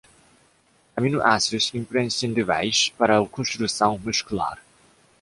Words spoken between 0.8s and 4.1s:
Aminoácidos imprescindíveis para a construção